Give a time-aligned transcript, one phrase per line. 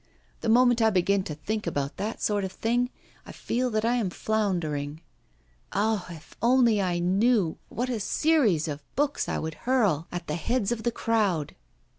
[0.39, 2.89] The moment I begin to think about that sort of thing
[3.23, 5.01] I feel that I am floundering.
[5.73, 10.37] Ah, if I only knew, what a series of books I would hurl at the
[10.37, 11.53] heads of the crowd!